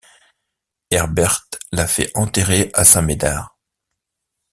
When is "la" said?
1.71-1.85